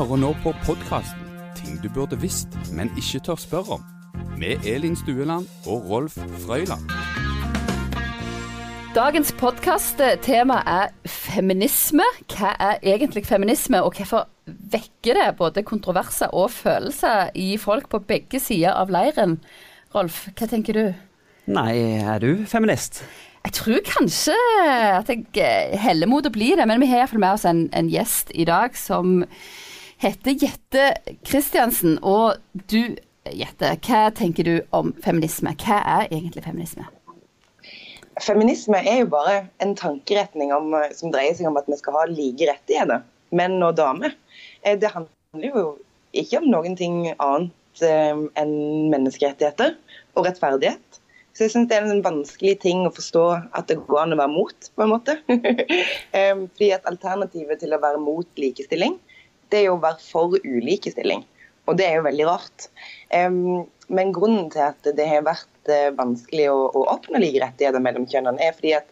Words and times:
hører 0.00 0.16
nå 0.16 0.30
på 0.40 0.54
podkasten 0.64 1.26
'Ting 1.56 1.76
du 1.82 1.88
burde 1.92 2.16
visst, 2.16 2.48
men 2.72 2.88
ikke 2.96 3.20
tør 3.20 3.36
spørre 3.36 3.74
om', 3.76 3.84
med 4.38 4.64
Elin 4.64 4.96
Stueland 4.96 5.44
og 5.66 5.90
Rolf 5.90 6.16
Frøyland. 6.44 6.86
Dagens 8.94 9.32
podkast-tema 9.32 10.62
er 10.66 10.88
feminisme. 11.04 12.06
Hva 12.32 12.54
er 12.60 12.78
egentlig 12.82 13.26
feminisme, 13.26 13.82
og 13.82 13.92
hvorfor 13.96 14.24
vekker 14.46 15.20
det 15.20 15.36
både 15.36 15.62
kontroverser 15.62 16.32
og 16.32 16.50
følelser 16.50 17.30
i 17.34 17.56
folk 17.56 17.88
på 17.88 17.98
begge 17.98 18.40
sider 18.40 18.72
av 18.72 18.88
leiren? 18.88 19.40
Rolf, 19.94 20.28
hva 20.38 20.46
tenker 20.48 20.72
du? 20.72 20.94
Nei, 21.46 21.76
er 22.00 22.18
du 22.18 22.46
feminist? 22.46 23.04
Jeg 23.44 23.52
tror 23.52 23.84
kanskje 23.84 24.36
at 24.96 25.08
jeg 25.08 25.26
eh, 25.36 25.76
heller 25.80 26.08
mot 26.08 26.26
å 26.26 26.32
bli 26.32 26.54
det, 26.56 26.66
men 26.68 26.80
vi 26.80 26.88
har 26.88 27.04
iallfall 27.04 27.20
med 27.20 27.36
oss 27.36 27.44
en, 27.48 27.68
en, 27.72 27.88
gjest 27.88 28.32
i 28.36 28.44
dag 28.48 28.76
som 28.76 29.24
heter 30.00 30.36
Jette 30.42 30.86
Christiansen. 31.26 31.98
Og 32.02 32.40
du, 32.72 32.96
Jette, 33.28 33.74
hva 33.86 34.08
tenker 34.16 34.48
du 34.48 34.56
om 34.76 34.94
feminisme? 35.04 35.52
Hva 35.60 35.80
er 35.98 36.08
egentlig 36.08 36.44
feminisme? 36.46 36.88
Feminisme 38.20 38.80
er 38.84 39.04
jo 39.04 39.12
bare 39.12 39.36
en 39.64 39.76
tankeretning 39.78 40.52
om, 40.52 40.74
som 40.96 41.12
dreier 41.12 41.36
seg 41.36 41.48
om 41.48 41.56
at 41.60 41.68
vi 41.70 41.78
skal 41.78 41.96
ha 41.96 42.08
like 42.10 42.48
rettigheter, 42.48 43.04
menn 43.36 43.60
og 43.64 43.76
damer. 43.78 44.16
Eh, 44.64 44.76
det 44.80 44.92
handler 44.92 45.46
jo 45.46 45.64
ikke 46.16 46.40
om 46.40 46.50
noen 46.50 46.74
ting 46.76 47.04
annet 47.12 47.84
eh, 47.86 48.24
enn 48.40 48.56
menneskerettigheter 48.92 49.76
og 50.18 50.26
rettferdighet. 50.26 51.00
Så 51.30 51.46
jeg 51.46 51.52
syns 51.54 51.68
det 51.70 51.76
er 51.78 51.86
en 51.86 52.02
vanskelig 52.04 52.56
ting 52.60 52.82
å 52.84 52.92
forstå 52.92 53.24
at 53.56 53.70
det 53.70 53.78
går 53.86 54.02
an 54.02 54.16
å 54.16 54.18
være 54.18 54.32
mot, 54.32 54.66
på 54.74 54.84
en 54.84 54.90
måte. 54.90 55.14
Fordi 56.12 56.72
at 56.74 56.88
alternativet 56.90 57.62
til 57.62 57.72
å 57.72 57.80
være 57.80 58.02
mot 58.02 58.42
likestilling, 58.42 58.98
det 59.50 59.60
er 59.60 59.68
jo 59.68 59.76
å 59.76 59.82
være 59.82 60.02
for 60.04 60.38
ulikestilling. 60.44 61.24
Og 61.68 61.76
det 61.78 61.86
er 61.86 61.98
jo 61.98 62.06
veldig 62.06 62.26
rart. 62.26 62.68
Men 63.90 64.14
grunnen 64.14 64.48
til 64.52 64.62
at 64.68 64.86
det 64.96 65.06
har 65.06 65.26
vært 65.26 65.70
eh, 65.70 65.90
vanskelig 65.98 66.46
å, 66.52 66.58
å 66.78 66.84
oppnå 66.92 67.18
like 67.18 67.42
rettigheter 67.42 67.82
mellom 67.82 68.06
kjønnene, 68.10 68.38
er 68.38 68.54
fordi 68.54 68.76
at 68.78 68.86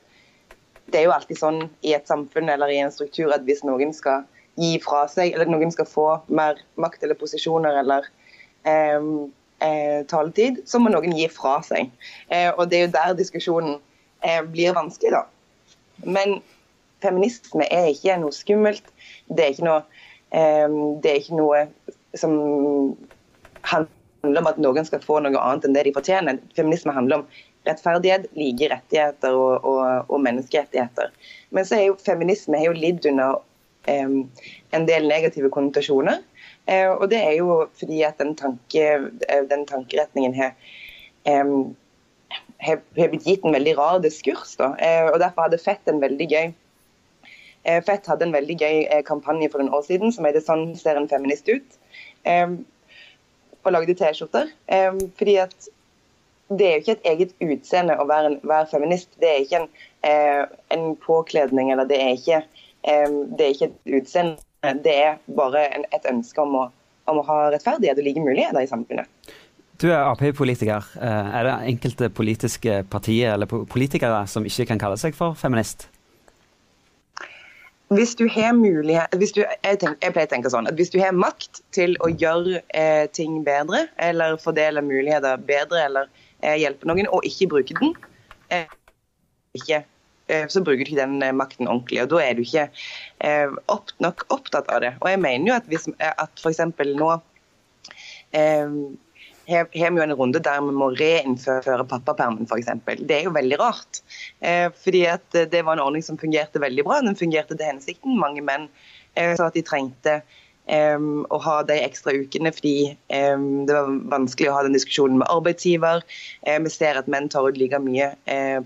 det 0.91 1.01
er 1.01 1.07
jo 1.07 1.15
alltid 1.15 1.39
sånn 1.39 1.61
i 1.87 1.95
et 1.95 2.11
samfunn 2.11 2.51
eller 2.51 2.73
i 2.73 2.81
en 2.83 2.93
struktur 2.93 3.31
at 3.35 3.45
hvis 3.47 3.63
noen 3.67 3.93
skal 3.95 4.25
gi 4.59 4.73
fra 4.83 5.05
seg, 5.11 5.35
eller 5.35 5.51
noen 5.51 5.71
skal 5.71 5.87
få 5.87 6.07
mer 6.35 6.59
makt 6.81 7.05
eller 7.07 7.19
posisjoner 7.19 7.79
eller 7.83 8.09
eh, 8.67 10.01
taletid, 10.11 10.63
så 10.67 10.81
må 10.83 10.91
noen 10.93 11.15
gi 11.15 11.29
fra 11.31 11.59
seg. 11.67 11.93
Eh, 12.35 12.51
og 12.55 12.67
Det 12.71 12.81
er 12.81 12.87
jo 12.87 12.95
der 12.97 13.19
diskusjonen 13.19 13.79
eh, 14.25 14.43
blir 14.43 14.75
vanskelig, 14.75 15.15
da. 15.15 15.25
Men 16.07 16.41
feminisme 17.05 17.67
er 17.71 17.93
ikke 17.93 18.19
noe 18.23 18.35
skummelt. 18.35 18.91
Det 19.31 19.45
er 19.45 19.55
ikke 19.55 19.69
noe, 19.69 19.83
det 20.31 21.09
er 21.09 21.21
ikke 21.23 21.39
noe 21.39 21.63
som 22.19 22.35
handler 23.65 24.41
om 24.43 24.51
at 24.51 24.59
noen 24.61 24.87
skal 24.87 25.03
få 25.05 25.21
noe 25.25 25.41
annet 25.41 25.67
enn 25.67 25.77
det 25.77 25.87
de 25.87 25.95
fortjener. 25.97 26.41
Feminisme 26.57 26.93
handler 26.93 27.23
om 27.23 27.27
rettferdighet, 27.69 28.29
like 28.39 28.71
rettigheter 28.73 29.37
og, 29.37 29.65
og, 29.67 30.09
og 30.09 30.23
menneskerettigheter. 30.25 31.13
Men 31.55 31.69
så 31.69 31.79
er 31.79 31.89
jo 31.89 31.99
feminisme 32.03 32.59
er 32.59 32.69
jo 32.69 32.77
lidd 32.77 33.07
under 33.11 33.41
um, 33.89 34.23
en 34.77 34.89
del 34.89 35.09
negative 35.11 35.51
konnotasjoner. 35.55 36.23
Uh, 36.69 36.95
og 36.99 37.09
det 37.13 37.21
er 37.25 37.37
jo 37.41 37.61
fordi 37.81 38.03
at 38.07 38.21
den, 38.21 38.35
tanke, 38.37 38.87
eh, 39.29 39.45
den 39.51 39.67
tankeretningen 39.69 40.37
har 40.37 40.57
har 42.59 42.79
blitt 42.95 43.27
gitt 43.27 43.45
en 43.45 43.53
veldig 43.55 43.75
rar 43.79 43.99
diskurs. 44.03 44.57
Da. 44.59 44.73
Uh, 44.81 45.13
og 45.13 45.19
Derfor 45.23 45.47
hadde 45.47 45.61
Fett 45.63 45.91
en 45.91 46.01
veldig 46.03 46.27
gøy 46.31 46.49
Fett 47.87 48.07
hadde 48.09 48.25
en 48.25 48.33
veldig 48.33 48.57
gøy 48.57 48.79
kampanje 49.05 49.51
for 49.53 49.61
noen 49.61 49.75
år 49.77 49.83
siden 49.85 50.13
som 50.15 50.25
heter 50.25 50.41
'Sånn 50.41 50.77
ser 50.79 50.97
en 50.97 51.09
feminist 51.09 51.49
ut'. 51.49 51.79
Og 53.65 53.73
lagde 53.73 53.95
T-skjorter. 53.95 54.49
Fordi 55.19 55.37
at 55.37 55.69
det 56.49 56.67
er 56.67 56.73
jo 56.73 56.81
ikke 56.81 56.97
et 56.97 57.11
eget 57.13 57.35
utseende 57.45 57.99
å 58.01 58.07
være, 58.09 58.27
en, 58.33 58.41
være 58.43 58.71
feminist. 58.71 59.11
Det 59.21 59.29
er 59.29 59.45
ikke 59.45 59.61
en, 59.61 59.69
en 60.71 60.97
påkledning, 60.97 61.73
eller 61.73 61.85
det 61.85 62.01
er 62.01 62.13
ikke, 62.17 62.43
det 62.85 63.45
er 63.45 63.53
ikke 63.53 63.69
et 63.69 63.97
utseende 64.01 64.39
det 64.63 64.95
er 64.95 65.19
bare 65.37 65.67
en, 65.75 65.85
et 65.95 66.09
ønske 66.11 66.43
om 66.43 66.57
å, 66.59 66.65
om 67.11 67.21
å, 67.21 67.27
ha 67.29 67.37
rettferdighet 67.55 68.01
og 68.01 68.09
like 68.09 68.23
muligheter 68.23 68.65
i 68.65 68.71
samfunnet. 68.71 69.07
Du 69.79 69.87
er 69.93 70.03
Ap-politiker. 70.03 70.89
Eh, 70.99 71.37
er 71.39 71.47
det 71.47 71.55
enkelte 71.73 72.11
politiske 72.11 72.83
partier 72.91 73.37
eller 73.37 73.47
politikere 73.47 74.25
som 74.27 74.47
ikke 74.47 74.67
kan 74.73 74.83
kalle 74.83 74.99
seg 74.99 75.15
for 75.15 75.39
feminist? 75.39 75.87
Hvis 77.89 78.15
du 78.19 78.27
har 78.29 78.53
mulighet 78.53 79.15
du, 79.17 79.41
jeg, 79.41 79.79
tenker, 79.81 79.97
jeg, 80.03 80.13
pleier 80.13 80.29
å 80.29 80.33
tenke 80.35 80.51
sånn 80.53 80.69
at 80.69 80.77
hvis 80.77 80.93
du 80.93 80.99
har 81.01 81.15
makt 81.17 81.63
til 81.73 81.95
å 82.05 82.11
gjøre 82.13 82.61
eh, 82.77 83.07
ting 83.17 83.41
bedre, 83.47 83.87
eller 83.97 84.37
fordele 84.43 84.83
muligheter 84.85 85.41
bedre, 85.49 85.87
eller 85.87 86.11
eh, 86.43 86.59
hjelpe 86.61 86.91
noen, 86.91 87.09
og 87.09 87.25
ikke 87.25 87.49
bruke 87.55 87.79
den, 87.81 87.95
eh, 88.53 88.69
ikke 89.57 89.87
Eh, 90.29 90.49
så 90.49 90.61
bruker 90.61 90.85
du 90.85 90.91
ikke 90.93 91.01
den 91.01 91.23
eh, 91.23 91.33
makten 91.33 91.69
ordentlig. 91.69 92.03
og 92.03 92.11
Da 92.13 92.21
er 92.23 92.37
du 92.37 92.45
ikke 92.45 92.69
eh, 93.25 93.49
opp, 93.73 93.93
nok 94.05 94.27
opptatt 94.29 94.69
av 94.69 94.83
det. 94.85 94.95
Og 95.01 95.11
jeg 95.11 95.21
mener 95.25 95.49
jo 95.49 95.57
at, 95.57 95.69
hvis, 95.73 95.89
at 95.99 96.43
f.eks. 96.43 96.61
nå 97.01 97.13
har 99.49 99.69
vi 99.73 100.01
jo 100.01 100.05
en 100.05 100.17
runde 100.19 100.43
der 100.45 100.61
vi 100.65 100.75
må 100.77 100.91
reinnføre 100.99 101.87
pappapermen 101.89 102.49
f.eks. 102.49 102.69
Det 103.01 103.17
er 103.17 103.29
jo 103.29 103.37
veldig 103.37 103.61
rart. 103.61 104.03
fordi 104.83 105.05
at 105.09 105.39
det 105.53 105.65
var 105.65 105.79
en 105.79 105.87
ordning 105.87 106.05
som 106.05 106.19
fungerte 106.21 106.61
veldig 106.61 106.85
bra. 106.85 107.01
Den 107.01 107.17
fungerte 107.17 107.57
til 107.57 107.67
hensikten. 107.67 108.19
Mange 108.21 108.45
menn 108.45 108.69
sa 109.17 109.49
at 109.49 109.57
de 109.57 109.65
trengte 109.67 110.21
å 110.69 111.39
ha 111.41 111.57
de 111.65 111.79
ekstra 111.81 112.13
ukene 112.13 112.53
fordi 112.53 112.93
det 113.09 113.73
var 113.73 113.89
vanskelig 114.13 114.51
å 114.51 114.57
ha 114.59 114.65
den 114.67 114.77
diskusjonen 114.77 115.23
med 115.23 115.31
arbeidsgiver. 115.33 116.05
Vi 116.45 116.73
ser 116.73 117.01
at 117.01 117.09
menn 117.09 117.31
tar 117.33 117.49
ut 117.49 117.57
like 117.61 117.81
mye 117.81 118.13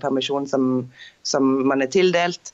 permisjon 0.03 0.47
som, 0.49 0.89
som, 1.23 1.47
man 1.69 1.81
er 1.81 1.91
tildelt. 1.93 2.51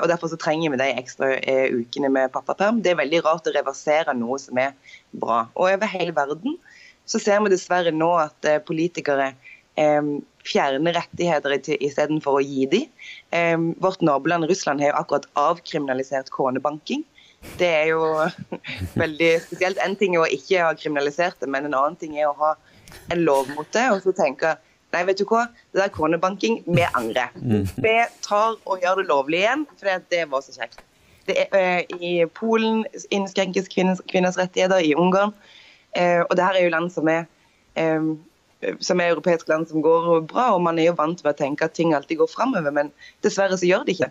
Og 0.00 0.08
Derfor 0.10 0.32
så 0.32 0.38
trenger 0.40 0.72
vi 0.72 0.80
de 0.80 0.88
ekstra 0.96 1.34
ukene 1.76 2.10
med 2.10 2.32
pappaperm. 2.34 2.80
Det 2.82 2.94
er 2.94 3.02
veldig 3.02 3.22
rart 3.26 3.46
å 3.46 3.54
reversere 3.54 4.16
noe 4.16 4.40
som 4.42 4.58
er 4.58 4.72
bra. 5.12 5.44
Og 5.54 5.68
Over 5.68 5.92
hele 5.92 6.16
verden 6.16 6.56
så 7.06 7.20
ser 7.22 7.42
vi 7.44 7.52
dessverre 7.52 7.92
nå 7.94 8.08
at 8.18 8.48
politikere 8.66 9.32
um, 9.78 10.18
fjerner 10.46 10.96
rettigheter 10.96 11.56
istedenfor 11.76 12.38
å 12.38 12.44
gi 12.44 12.66
dem. 12.70 12.88
Um, 13.34 13.68
vårt 13.82 14.02
naboland 14.04 14.48
Russland 14.50 14.82
har 14.82 14.92
jo 14.92 15.00
akkurat 15.00 15.28
avkriminalisert 15.38 16.30
konebanking. 16.34 17.04
Det 17.60 17.68
er 17.68 17.90
jo 17.92 18.02
veldig 19.02 19.32
spesielt. 19.46 19.80
En 19.82 19.96
ting 19.98 20.16
er 20.16 20.24
å 20.24 20.30
ikke 20.30 20.64
ha 20.64 20.74
kriminalisert 20.78 21.38
det, 21.42 21.50
men 21.52 21.68
en 21.68 21.76
annen 21.76 21.98
ting 22.00 22.16
er 22.18 22.30
å 22.30 22.38
ha 22.40 22.54
en 23.12 23.22
lov 23.26 23.50
mot 23.54 23.68
det. 23.74 23.86
Og 23.94 24.02
så 24.04 24.14
tenke 24.16 24.56
nei, 24.94 25.02
vet 25.04 25.20
du 25.20 25.26
hva, 25.28 25.46
det 25.74 25.82
der 25.82 25.92
konebanking, 25.92 26.62
vi 26.66 26.86
angrer. 26.96 27.34
Mm. 27.36 27.66
Vi 27.82 27.96
tar 28.24 28.56
og 28.64 28.84
gjør 28.84 29.02
det 29.02 29.10
lovlig 29.10 29.42
igjen, 29.42 29.66
for 29.76 30.06
det 30.12 30.22
var 30.32 30.44
så 30.44 30.54
kjekt. 30.56 30.80
Er, 31.26 31.82
I 31.98 32.20
Polen 32.38 32.84
innskrenkes 33.10 33.66
kvinners, 33.72 34.00
kvinners, 34.08 34.38
rettigheter, 34.38 34.78
i 34.78 34.94
Ungarn. 34.94 35.34
Uh, 35.96 36.22
og 36.26 36.36
det 36.36 36.44
her 36.44 36.58
er 36.58 36.66
jo 36.66 36.74
land 36.74 36.90
som 36.92 37.08
er 37.08 37.24
um, 37.78 38.16
som 38.80 39.00
er 39.00 39.12
europeiske 39.12 39.50
land 39.50 39.66
som 39.68 39.82
går 39.84 40.22
bra, 40.30 40.50
og 40.54 40.62
man 40.64 40.78
er 40.78 40.90
jo 40.90 40.98
vant 40.98 41.18
til 41.20 41.28
å 41.30 41.36
tenke 41.36 41.66
at 41.66 41.76
ting 41.76 41.92
alltid 41.94 42.22
går 42.22 42.30
framover, 42.32 42.72
men 42.74 42.92
dessverre 43.24 43.58
så 43.58 43.68
gjør 43.68 43.84
det 43.86 43.96
ikke. 43.96 44.10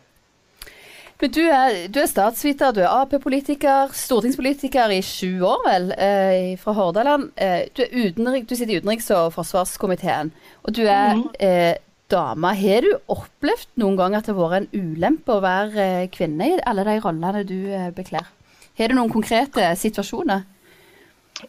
Men 1.21 1.31
du 1.31 1.41
er, 1.47 1.77
du 1.87 2.01
er 2.01 2.09
statsviter, 2.11 2.73
du 2.75 2.81
er 2.83 2.91
Ap-politiker, 2.91 3.93
stortingspolitiker 3.95 4.91
i 4.91 4.99
sju 5.05 5.39
år, 5.47 5.61
vel, 5.63 5.91
eh, 5.95 6.57
fra 6.59 6.73
Hordaland. 6.75 7.29
Eh, 7.39 7.69
du, 7.71 7.85
utenrik, 7.87 8.49
du, 8.49 8.55
sitter 8.55 8.75
i 8.75 8.81
utenriks- 8.83 9.13
og 9.15 9.31
forsvarskomiteen, 9.37 10.33
og 10.63 10.75
du 10.75 10.83
er 10.83 11.15
mm. 11.15 11.23
eh, 11.39 11.77
dame. 12.11 12.51
Har 12.59 12.83
du 12.83 12.91
opplevd 13.07 13.79
noen 13.79 13.95
gang 14.01 14.17
at 14.17 14.27
det 14.27 14.35
har 14.35 14.51
vært 14.51 14.65
en 14.67 14.91
ulempe 14.91 15.37
å 15.37 15.43
være 15.43 15.85
eh, 15.85 16.09
kvinne 16.11 16.51
i 16.51 16.59
alle 16.67 16.83
de 16.87 16.97
rollene 16.99 17.45
du 17.47 17.57
eh, 17.71 17.93
bekler? 17.95 18.27
Har 18.75 18.91
du 18.91 18.99
noen 18.99 19.13
konkrete 19.13 19.71
situasjoner? 19.79 20.43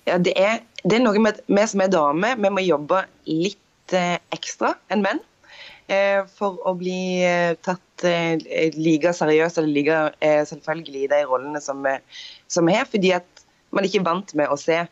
Ja, 0.05 0.19
det 0.19 0.35
er, 0.39 0.61
det 0.85 0.99
er 0.99 1.03
noe 1.05 1.21
med 1.23 1.37
at 1.37 1.47
vi 1.49 1.65
som 1.71 1.83
er 1.83 1.93
damer, 1.93 2.37
vi 2.41 2.53
må 2.53 2.63
jobbe 2.65 3.05
litt 3.31 3.95
eh, 3.97 4.19
ekstra 4.35 4.75
enn 4.93 5.05
menn. 5.05 5.23
Eh, 5.87 6.21
for 6.39 6.59
å 6.67 6.75
bli 6.79 7.23
eh, 7.23 7.55
tatt 7.63 7.83
like 8.77 9.13
seriøst 9.17 9.61
eller 9.61 9.73
like 9.73 9.99
selvfølgelig 10.51 11.05
i 11.07 11.11
de 11.15 11.21
rollene 11.31 11.63
som 11.65 11.81
vi 11.87 12.75
har. 12.77 12.89
Fordi 12.91 13.13
at 13.17 13.45
man 13.75 13.87
ikke 13.89 14.05
vant 14.05 14.35
med 14.37 14.53
å 14.53 14.59
se 14.61 14.83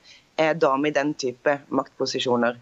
damer 0.59 0.89
i 0.89 0.95
den 0.95 1.12
type 1.21 1.53
maktposisjoner. 1.71 2.56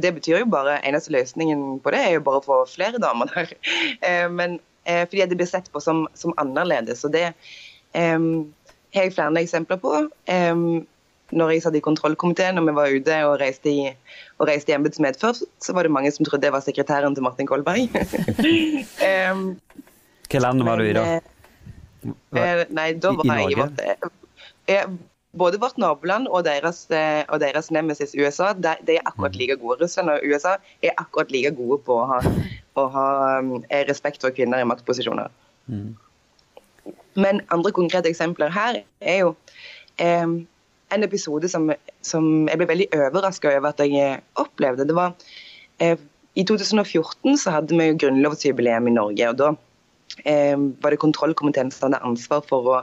Det 0.00 0.12
betyr 0.16 0.38
jo 0.38 0.46
bare, 0.48 0.78
Eneste 0.88 1.12
løsningen 1.12 1.80
på 1.84 1.92
det 1.92 1.98
er 2.00 2.14
jo 2.14 2.22
bare 2.24 2.40
å 2.40 2.44
få 2.46 2.60
flere 2.70 3.02
damer 3.02 3.28
der. 3.34 3.50
Men 4.38 4.56
fordi 4.86 5.26
det 5.28 5.36
blir 5.36 5.50
sett 5.50 5.68
på 5.74 5.82
som, 5.84 6.06
som 6.16 6.32
annerledes. 6.40 7.02
og 7.04 7.12
Det 7.12 7.26
har 7.92 8.22
jeg 8.94 9.12
flere 9.18 9.42
eksempler 9.42 9.82
på 9.82 9.98
når 11.36 11.54
jeg 11.54 11.64
satt 11.64 11.76
i 11.78 11.82
kontrollkomiteen 11.84 12.58
og 12.60 12.66
vi 12.68 12.76
var 12.76 12.94
ute 12.94 13.18
og 13.28 13.36
reiste 13.42 13.70
i, 13.72 13.90
og 14.38 14.48
reiste 14.50 14.72
i 14.72 14.76
embetsmed 14.76 15.18
først, 15.20 15.46
så 15.62 15.74
var 15.76 15.86
det 15.86 15.94
mange 15.94 16.12
som 16.14 16.26
trodde 16.26 16.48
jeg 16.48 16.54
var 16.54 16.64
sekretæren 16.64 17.14
til 17.14 17.26
Martin 17.26 17.48
Kolberg. 17.50 17.86
um, 19.32 19.44
Hvilket 20.24 20.42
land 20.42 20.66
var 20.66 20.80
du 20.80 20.88
i 20.88 20.96
da? 20.96 21.06
Eh, 22.32 22.64
nei, 22.72 22.92
da 22.96 23.12
var 23.12 23.28
I, 23.28 23.50
i 23.52 23.56
jeg, 23.58 24.10
jeg, 24.70 24.84
både 25.38 25.60
vårt 25.62 25.78
naboland 25.78 26.28
og 26.28 26.44
deres, 26.46 26.84
eh, 26.90 27.22
og 27.28 27.40
deres 27.42 27.70
nemesis 27.70 28.14
USA 28.18 28.52
de, 28.56 28.74
de, 28.86 28.96
er 28.98 29.06
akkurat 29.06 29.36
like 29.36 29.56
gode. 29.60 29.78
Russland 29.82 30.10
og 30.10 30.24
USA 30.24 30.56
er 30.82 30.94
akkurat 30.96 31.30
like 31.30 31.52
gode 31.58 31.80
på 31.86 31.98
å 32.02 32.06
ha, 32.10 32.20
å 32.78 32.86
ha 32.94 33.08
um, 33.38 33.58
respekt 33.88 34.24
for 34.24 34.34
kvinner 34.34 34.62
i 34.62 34.68
maktposisjoner. 34.68 35.30
Mm. 35.70 35.92
Men 37.20 37.42
andre 37.50 37.72
konkrete 37.74 38.10
eksempler 38.10 38.50
her 38.54 38.82
er 39.00 39.20
jo 39.22 39.34
eh, 39.98 40.26
en 40.94 41.06
episode 41.06 41.48
som, 41.50 41.70
som, 42.06 42.28
jeg 42.50 42.60
ble 42.60 42.68
veldig 42.70 42.88
overraska 42.96 43.52
over 43.56 43.72
at 43.72 43.82
jeg 43.84 44.20
opplevde. 44.40 44.86
Det 44.88 44.96
var 44.96 45.14
eh, 45.82 45.98
I 46.38 46.44
2014 46.46 47.38
så 47.40 47.56
hadde 47.56 47.76
vi 47.78 47.90
grunnlovsjubileum 48.02 48.90
i 48.90 48.94
Norge. 48.96 49.30
og 49.30 49.40
Da 49.40 49.50
eh, 50.24 50.56
var 50.82 50.94
det 50.94 51.02
kontrollkomiteen 51.02 51.72
som 51.74 51.88
hadde 51.88 52.04
ansvar 52.06 52.44
for 52.48 52.70
å 52.74 52.78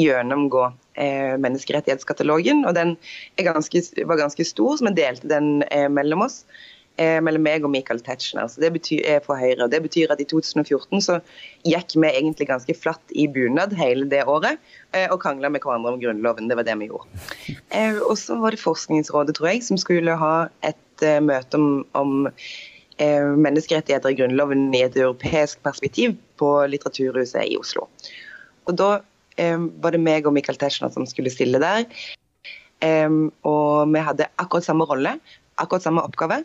gjennomgå 0.00 0.68
eh, 1.00 1.34
menneskerettighetskatalogen. 1.42 2.64
og 2.68 2.76
Den 2.78 2.96
ganske, 3.40 3.84
var 4.04 4.22
ganske 4.22 4.48
stor, 4.48 4.76
så 4.76 4.88
vi 4.88 4.96
delte 5.00 5.30
den 5.32 5.62
eh, 5.70 5.88
mellom 5.92 6.26
oss 6.28 6.42
eh, 6.44 6.75
mellom 6.96 7.42
meg 7.44 7.64
og 7.66 7.70
Michael 7.72 8.00
Tetzschner. 8.00 8.48
Så 8.48 8.62
det 8.62 8.70
betyr, 8.72 9.02
er 9.04 9.20
for 9.24 9.36
Høyre. 9.36 9.68
Det 9.68 9.82
betyr 9.84 10.12
at 10.14 10.20
i 10.22 10.26
2014 10.28 11.02
så 11.04 11.18
gikk 11.66 11.96
vi 11.96 12.08
egentlig 12.08 12.48
ganske 12.48 12.76
flatt 12.76 13.12
i 13.12 13.26
bunad 13.28 13.74
hele 13.76 14.06
det 14.10 14.22
året 14.30 14.60
eh, 14.92 15.06
og 15.10 15.20
krangla 15.22 15.50
med 15.52 15.64
hverandre 15.64 15.94
om 15.94 16.00
Grunnloven. 16.00 16.48
Det 16.50 16.58
var 16.58 16.66
det 16.68 16.78
vi 16.80 16.90
gjorde. 16.90 17.24
Eh, 17.76 17.98
og 17.98 18.14
så 18.16 18.36
var 18.40 18.54
det 18.54 18.62
Forskningsrådet, 18.62 19.34
tror 19.36 19.50
jeg, 19.50 19.62
som 19.66 19.76
skulle 19.80 20.14
ha 20.16 20.46
et 20.64 21.04
eh, 21.04 21.18
møte 21.20 21.58
om, 21.58 21.82
om 21.98 22.12
eh, 22.28 23.26
menneskerettigheter 23.26 24.14
i 24.14 24.16
Grunnloven 24.16 24.70
i 24.72 24.84
et 24.86 24.96
europeisk 24.96 25.60
perspektiv 25.66 26.14
på 26.40 26.50
Litteraturhuset 26.70 27.50
i 27.50 27.58
Oslo. 27.60 27.88
Og 28.64 28.78
da 28.78 28.90
eh, 29.36 29.58
var 29.82 29.92
det 29.92 30.00
meg 30.00 30.30
og 30.30 30.36
Michael 30.38 30.60
Tetzschner 30.62 30.94
som 30.94 31.08
skulle 31.10 31.32
stille 31.34 31.60
der. 31.60 31.84
og 33.48 33.92
vi 33.92 34.00
hadde 34.04 34.30
akkurat 34.38 34.64
samme 34.64 34.84
rolle, 34.84 35.16
akkurat 35.58 35.82
samme 35.82 36.06
oppgave. 36.06 36.42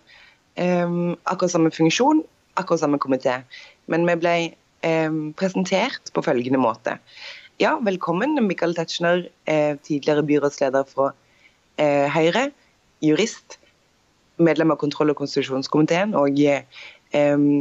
Um, 0.60 1.16
akkurat 1.24 1.54
samme 1.54 1.72
funksjon, 1.72 2.24
akkurat 2.60 2.82
samme 2.84 3.00
komité. 3.00 3.42
Men 3.88 4.04
vi 4.10 4.18
ble 4.20 4.36
um, 4.84 5.32
presentert 5.38 6.12
på 6.14 6.24
følgende 6.26 6.60
måte. 6.60 6.98
Ja, 7.62 7.76
velkommen, 7.86 8.40
Michael 8.48 8.74
Tetzschner, 8.74 9.28
eh, 9.46 9.78
tidligere 9.86 10.24
byrådsleder 10.26 10.88
fra 10.90 11.12
eh, 11.78 12.08
Høyre, 12.10 12.48
jurist, 13.06 13.60
medlem 14.42 14.74
av 14.74 14.80
kontroll- 14.82 15.14
og 15.14 15.20
konstitusjonskomiteen 15.20 16.16
og 16.18 16.42
eh, 16.42 16.64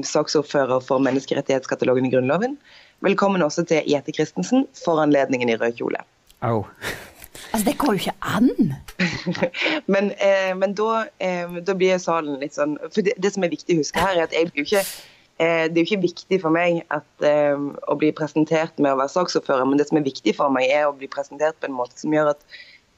saksordfører 0.09 0.81
for 0.87 1.05
menneskerettighetskatalogen 1.05 2.09
i 2.09 2.15
Grunnloven. 2.15 2.57
Velkommen 3.05 3.45
også 3.45 3.67
til 3.69 3.85
Jette 3.93 4.15
Christensen 4.17 4.65
for 4.85 5.03
anledningen 5.05 5.53
i 5.53 5.59
rød 5.61 5.77
kjole. 5.83 6.01
Au. 6.41 6.65
Altså, 7.53 7.65
det 7.67 7.79
går 7.79 7.93
jo 7.93 7.99
ikke 7.99 8.17
an! 8.21 8.75
men, 9.95 10.13
eh, 10.23 10.53
men 10.57 10.75
da, 10.79 11.05
eh, 11.19 11.57
da, 11.67 11.75
blir 11.75 11.99
salen 11.99 12.39
litt 12.43 12.55
sånn 12.55 12.77
For 12.93 13.03
det, 13.07 13.17
det, 13.19 13.33
som 13.35 13.47
er 13.47 13.55
viktig 13.55 13.75
å 13.75 13.83
huske 13.83 14.03
her, 14.03 14.19
er 14.19 14.29
at 14.29 14.37
jeg 14.37 14.51
blir 14.51 14.63
jo 14.63 14.69
ikke 14.69 14.83
eh, 14.85 15.67
det 15.67 15.75
er 15.75 15.83
jo 15.83 15.87
ikke 15.89 16.05
viktig 16.07 16.41
for 16.45 16.55
meg 16.55 16.83
at, 16.95 17.09
eh, 17.27 17.57
å 17.91 17.97
bli 17.99 18.13
presentert 18.17 18.79
med 18.79 18.95
å 18.95 19.01
være 19.01 19.15
saksordfører, 19.17 19.67
men 19.67 19.81
det 19.81 19.89
som 19.91 19.99
er 19.99 20.07
viktig 20.07 20.37
for 20.39 20.53
meg, 20.55 20.71
er 20.71 20.87
å 20.87 20.97
bli 20.97 21.11
presentert 21.11 21.59
på 21.59 21.71
en 21.71 21.79
måte 21.81 21.99
som 21.99 22.15
gjør 22.15 22.35
at 22.37 22.47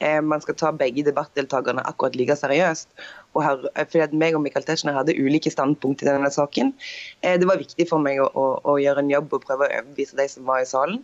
eh, 0.04 0.20
man 0.20 0.44
skal 0.44 0.58
ta 0.60 0.72
begge 0.76 1.06
debattdeltakerne 1.08 1.84
akkurat 1.88 2.18
like 2.18 2.36
seriøst. 2.36 2.90
Og 3.32 3.44
her, 3.46 3.68
eh, 3.72 3.86
fordi 3.88 4.04
at 4.04 4.16
meg 4.24 4.36
og 4.36 4.44
Michael 4.44 4.68
Tetzschner 4.68 4.98
hadde 4.98 5.16
ulike 5.16 5.54
standpunkt 5.54 6.04
i 6.04 6.10
denne 6.10 6.28
saken. 6.34 6.74
det 7.22 7.48
var 7.48 7.62
viktig 7.62 7.88
for 7.88 8.04
meg 8.04 8.20
å, 8.20 8.28
å, 8.34 8.48
å 8.74 8.80
gjøre 8.82 9.06
en 9.06 9.14
jobb 9.14 9.32
og 9.32 9.46
prøve 9.46 9.70
å 9.70 9.78
overbevise 9.78 10.18
de 10.18 10.28
som 10.28 10.44
var 10.44 10.60
i 10.60 10.68
salen. 10.68 11.00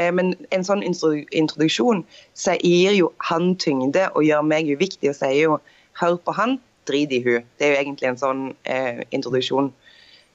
Eh, 0.00 0.10
men 0.14 0.34
en 0.50 0.64
sånn 0.64 0.82
introduksjon 0.84 2.04
gir 2.62 2.96
jo 2.96 3.12
han 3.28 3.54
tyngde 3.60 4.08
og 4.12 4.24
gjør 4.24 4.44
meg 4.46 4.70
uviktig 4.72 5.12
og 5.12 5.18
sier 5.18 5.40
jo 5.40 5.58
'hør 6.00 6.16
på 6.24 6.34
han, 6.38 6.58
drit 6.88 7.12
i 7.12 7.20
hun'. 7.22 7.44
Det 7.58 7.66
er 7.66 7.74
jo 7.74 7.80
egentlig 7.82 8.08
en 8.08 8.22
sånn 8.22 8.42
eh, 8.64 9.04
introduksjon. 9.12 9.72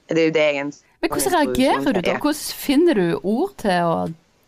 Det 0.07 0.18
er 0.18 0.30
jo 0.30 0.36
det 0.38 0.45
jeg 0.45 0.62
en 0.62 0.74
Men 1.01 1.09
hvordan 1.09 1.33
reagerer 1.33 1.94
du 1.94 2.01
da? 2.01 2.18
Hvordan 2.18 2.56
finner 2.57 2.94
du 2.94 3.19
ord 3.24 3.57
til 3.57 3.81
å 3.83 3.98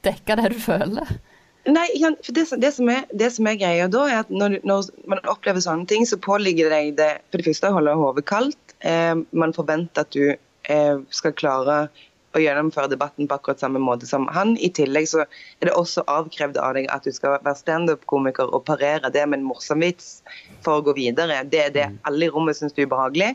dekke 0.03 0.35
det 0.39 0.53
du 0.53 0.59
føler? 0.59 1.19
Nei, 1.67 1.88
for 2.23 2.33
det, 2.33 2.45
det, 2.62 2.71
som 2.73 2.89
er, 2.89 3.03
det, 3.12 3.31
som 3.35 3.47
er, 3.50 3.57
greia 3.59 3.88
da, 3.91 4.05
er 4.07 4.21
at 4.23 4.29
når, 4.31 4.59
når, 4.63 4.88
man 5.12 5.19
opplever 5.27 5.62
sånne 5.62 5.85
ting, 5.89 6.05
så 6.07 6.17
påligger 6.17 6.69
det 6.69 6.77
deg 6.77 6.94
det 6.97 7.09
for 7.29 7.41
det 7.41 7.50
første 7.50 7.69
å 7.69 7.75
holde 7.77 7.97
hodet 8.00 8.25
kaldt. 8.29 8.75
Eh, 8.79 9.15
man 9.35 9.53
forventer 9.53 10.07
at 10.07 10.15
du 10.15 10.31
eh, 10.33 11.01
skal 11.13 11.35
klare 11.38 11.79
å 12.35 12.41
gjennomføre 12.41 12.91
debatten 12.91 13.27
på 13.27 13.37
akkurat 13.37 13.61
samme 13.61 13.81
måte 13.81 14.07
som 14.09 14.27
han. 14.33 14.55
I 14.57 14.69
tillegg 14.75 15.07
så 15.11 15.23
er 15.23 15.69
det 15.69 15.75
også 15.77 16.05
avkrevd 16.09 16.59
av 16.61 16.75
deg 16.77 16.89
at 16.93 17.07
du 17.07 17.13
skal 17.15 17.37
være 17.37 17.57
standup-komiker 17.57 18.51
og 18.53 18.65
parere 18.67 19.11
det 19.13 19.25
med 19.27 19.41
en 19.41 19.47
morsom 19.49 19.81
vits 19.85 20.19
for 20.65 20.79
å 20.79 20.85
gå 20.85 20.95
videre. 20.99 21.41
Det 21.49 21.63
er 21.65 21.73
det 21.75 21.87
mm. 21.93 21.99
alle 22.09 22.27
i 22.27 22.33
rommet 22.33 22.59
syns 22.59 22.75
du 22.77 22.83
er 22.85 22.91
behagelig, 22.91 23.33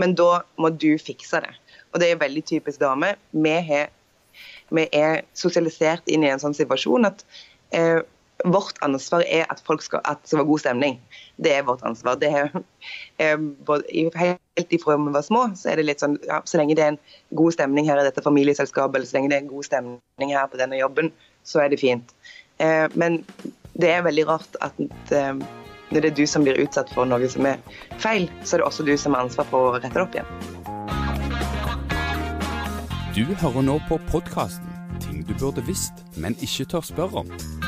men 0.00 0.16
da 0.18 0.42
må 0.58 0.72
du 0.74 0.90
fikse 0.98 1.42
det. 1.44 1.52
Og 1.92 2.02
det 2.02 2.10
er 2.10 2.22
veldig 2.22 2.44
typisk 2.48 2.82
dame. 2.82 3.14
Vi 3.32 4.86
er 4.88 5.24
sosialisert 5.36 6.08
inn 6.10 6.24
i 6.24 6.32
en 6.32 6.42
sånn 6.42 6.56
situasjon 6.56 7.10
at 7.10 7.26
eh, 7.76 8.00
vårt 8.44 8.78
ansvar 8.82 9.22
er 9.26 9.46
at 9.50 9.62
folk 9.66 9.82
skal, 9.82 10.00
at 10.04 10.22
det 10.22 10.32
skal 10.32 10.44
god 10.44 10.58
stemning. 10.58 11.00
Det 11.36 11.54
er 11.54 11.62
vårt 11.62 11.82
ansvar. 11.86 12.14
Det 12.14 12.30
er, 12.30 12.50
eh, 13.18 13.36
helt 14.58 14.72
ifra 14.72 14.96
vi 14.96 15.12
var 15.12 15.22
små, 15.22 15.56
så 15.56 15.70
er 15.70 15.76
det 15.76 15.86
litt 15.86 16.00
sånn 16.00 16.18
ja, 16.26 16.42
Så 16.44 16.58
lenge 16.58 16.74
det 16.74 16.84
er 16.84 16.92
en 16.94 16.98
god 17.34 17.52
stemning 17.52 17.86
her 17.86 18.00
i 18.00 18.04
dette 18.04 18.22
familieselskapet, 18.22 18.96
eller 18.96 19.06
så 19.06 19.16
lenge 19.16 19.28
det 19.30 19.36
er 19.36 19.44
en 19.44 19.54
god 19.54 19.64
stemning 19.64 20.32
her 20.34 20.46
på 20.46 20.58
denne 20.58 20.78
jobben, 20.78 21.12
så 21.44 21.64
er 21.64 21.68
det 21.68 21.80
fint. 21.80 22.14
Eh, 22.58 22.88
men 22.94 23.24
det 23.74 23.90
er 23.90 24.02
veldig 24.02 24.26
rart 24.28 24.56
at 24.60 24.80
eh, 25.12 25.34
når 25.92 26.00
det 26.00 26.10
er 26.10 26.16
du 26.16 26.26
som 26.26 26.42
blir 26.42 26.60
utsatt 26.60 26.90
for 26.94 27.04
noe 27.04 27.28
som 27.28 27.46
er 27.46 27.60
feil, 27.98 28.30
så 28.44 28.56
er 28.56 28.62
det 28.62 28.66
også 28.66 28.84
du 28.84 28.96
som 28.96 29.14
har 29.14 29.22
ansvar 29.22 29.48
for 29.50 29.70
å 29.70 29.74
rette 29.76 29.92
det 29.92 30.02
opp 30.02 30.14
igjen. 30.16 30.26
Du 33.12 33.34
hører 33.34 33.62
nå 33.62 33.80
på 33.88 34.00
podkasten 34.08 34.68
'Ting 35.00 35.28
du 35.28 35.34
burde 35.34 35.66
visst, 35.66 35.92
men 36.16 36.36
ikke 36.40 36.64
tør 36.64 36.80
spørre 36.80 37.24
om'. 37.24 37.61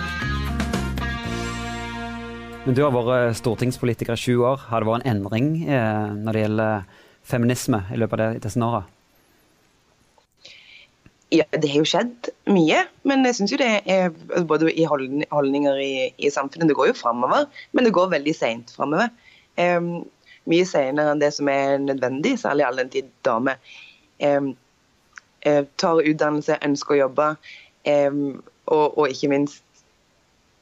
Men 2.65 2.73
du 2.73 2.81
har 2.81 2.95
vært 2.97 3.37
stortingspolitiker 3.37 4.17
i 4.17 4.21
sju 4.23 4.39
år. 4.41 4.63
Har 4.71 4.81
det 4.81 4.89
vært 4.89 5.03
en 5.05 5.19
endring 5.19 5.49
eh, 5.69 6.13
når 6.17 6.33
det 6.33 6.45
gjelder 6.47 7.03
feminisme 7.29 7.81
i 7.93 7.99
løpet 8.01 8.23
av 8.25 8.39
disse 8.41 8.63
åra? 8.65 8.81
Ja, 11.35 11.45
det 11.53 11.69
har 11.69 11.83
jo 11.83 11.91
skjedd 11.91 12.31
mye. 12.49 12.87
Men 13.05 13.29
jeg 13.29 13.37
syns 13.37 13.53
jo 13.53 13.59
det 13.61 13.69
er 13.85 14.09
både 14.49 14.73
i 14.73 14.87
holdninger 14.89 15.83
i, 15.83 15.93
i, 16.17 16.33
samfunnet 16.33 16.73
Det 16.73 16.79
går 16.79 16.95
jo 16.95 16.97
framover, 17.03 17.45
men 17.77 17.85
det 17.85 17.93
går 18.01 18.15
veldig 18.17 18.37
seint 18.39 18.73
framover. 18.73 19.13
Um, 19.61 20.07
mye 20.49 20.65
senere 20.65 21.13
enn 21.13 21.21
det 21.21 21.35
som 21.37 21.53
er 21.53 21.77
nødvendig, 21.85 22.39
særlig 22.41 22.65
all 22.65 22.81
den 22.81 22.93
tid 22.97 23.13
damer 23.29 23.61
um, 24.25 24.55
tar 25.45 26.01
utdannelse, 26.01 26.57
ønsker 26.65 26.97
å 26.97 27.03
jobbe, 27.05 27.31
og, 27.85 28.85
og, 28.89 29.07
ikke 29.13 29.29
minst 29.29 29.61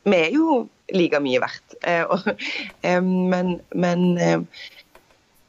Vi 0.03 0.17
er 0.19 0.33
jo 0.35 0.65
like 0.95 1.21
mye 1.23 1.41
verdt. 1.43 1.77
Eh, 1.83 3.01
men, 3.03 3.57
men 3.75 4.05
eh, 4.19 4.41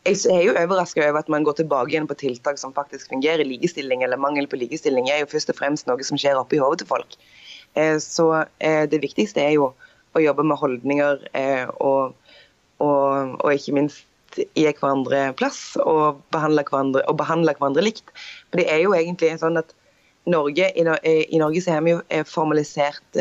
jeg 0.04 0.26
er 0.32 0.42
jo 0.48 0.56
overraska 0.60 1.04
over 1.06 1.24
at 1.24 1.32
man 1.32 1.46
går 1.48 1.60
tilbake 1.62 1.94
igjen 1.94 2.10
på 2.10 2.18
tiltak 2.20 2.60
som 2.60 2.76
faktisk 2.76 3.12
fungerer. 3.14 3.46
Likestilling 3.48 4.04
eller 4.04 4.20
mangel 4.20 4.50
på 4.50 4.60
likestilling 4.60 5.10
er 5.12 5.24
jo 5.24 5.32
først 5.32 5.54
og 5.54 5.60
fremst 5.60 5.90
noe 5.90 6.04
som 6.04 6.20
skjer 6.20 6.40
oppi 6.40 6.60
hodet 6.62 6.84
til 6.84 6.92
folk. 6.92 7.18
Eh, 7.80 7.98
så 8.04 8.46
det 8.60 9.02
viktigste 9.02 9.42
er 9.44 9.56
jo 9.58 9.72
å 10.14 10.22
jobbe 10.22 10.44
med 10.46 10.60
holdninger 10.62 11.24
og, 11.82 12.12
og, 12.84 13.32
og 13.40 13.48
ikke 13.50 13.74
minst 13.74 14.04
gi 14.38 14.66
hverandre 14.68 15.32
plass 15.38 15.74
og 15.82 16.20
behandle 16.34 16.62
hverandre, 16.68 17.02
og 17.10 17.18
behandle 17.18 17.56
hverandre 17.58 17.86
likt. 17.86 18.14
For 18.52 18.62
det 18.62 18.68
er 18.70 18.84
jo 18.84 18.94
egentlig 18.98 19.32
sånn 19.42 19.58
at 19.62 19.74
Norge, 20.30 20.70
i, 20.78 20.86
Norge 21.42 21.64
så 21.66 21.74
har 21.76 21.82
vi 21.86 21.96
jo 21.96 22.22
formalisert 22.30 23.18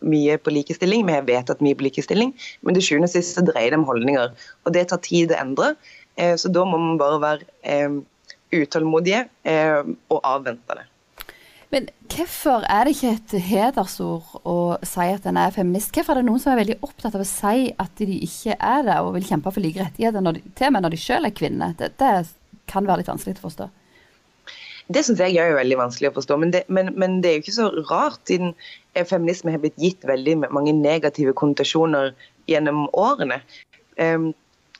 mye 0.00 0.36
på 0.42 0.52
likestilling. 0.54 1.06
Vi 1.06 1.16
har 1.16 1.26
vedtatt 1.26 1.62
mye 1.64 1.78
på 1.78 1.88
likestilling, 1.88 2.34
men 2.62 2.76
til 2.76 2.84
sjuende 2.84 3.08
og 3.08 3.14
sist 3.14 3.40
dreier 3.48 3.74
det 3.74 3.80
om 3.80 3.88
holdninger. 3.88 4.36
Og 4.66 4.76
det 4.76 4.88
tar 4.90 5.02
tid 5.04 5.34
å 5.34 5.40
endre, 5.40 5.72
eh, 6.16 6.36
så 6.38 6.52
da 6.52 6.64
må 6.68 6.80
man 6.80 7.00
bare 7.00 7.22
være 7.24 7.48
eh, 7.62 7.98
utålmodige 8.54 9.26
eh, 9.48 9.82
og 10.12 10.22
avvente 10.22 10.78
det. 10.78 10.86
Men 11.68 11.90
hvorfor 12.08 12.64
er 12.64 12.86
det 12.86 12.94
ikke 12.94 13.10
et 13.12 13.32
hedersord 13.44 14.38
å 14.48 14.78
si 14.88 15.04
at 15.12 15.26
en 15.28 15.36
er 15.36 15.52
feminist? 15.52 15.92
Hvorfor 15.92 16.16
er 16.16 16.22
det 16.22 16.30
noen 16.30 16.40
som 16.40 16.54
er 16.54 16.62
veldig 16.62 16.78
opptatt 16.86 17.18
av 17.18 17.24
å 17.24 17.28
si 17.28 17.66
at 17.76 18.00
de 18.00 18.22
ikke 18.24 18.56
er 18.56 18.86
det, 18.86 18.96
og 19.04 19.12
vil 19.18 19.26
kjempe 19.28 19.52
for 19.52 19.60
like 19.60 19.82
rettigheter, 19.82 20.24
når 20.24 20.38
de, 20.38 20.44
til 20.56 20.70
og 20.70 20.76
med 20.76 20.86
når 20.86 20.96
de 20.96 21.00
selv 21.02 21.28
er 21.28 21.36
kvinner? 21.36 21.74
Det, 21.76 21.90
det 22.00 22.14
kan 22.68 22.88
være 22.88 23.02
litt 23.02 23.12
vanskelig 23.12 23.36
å 23.36 23.44
forstå. 23.44 23.68
Det 24.88 25.02
syns 25.04 25.20
jeg 25.20 25.36
er 25.36 25.56
veldig 25.56 25.76
vanskelig 25.76 26.08
å 26.10 26.16
forstå, 26.16 26.36
men 26.40 26.52
det, 26.54 26.62
men, 26.72 26.94
men 26.96 27.18
det, 27.20 27.30
er 27.30 27.38
jo 27.38 27.44
ikke 27.44 27.56
så 27.58 27.68
rart, 27.90 28.22
siden 28.28 28.54
feminisme 29.08 29.52
har 29.52 29.60
blitt 29.60 29.76
gitt 29.80 30.06
veldig 30.08 30.38
mange 30.46 30.72
negative 30.72 31.34
konnotasjoner 31.36 32.14
gjennom 32.48 32.86
årene. 32.96 33.42
Um, 34.00 34.30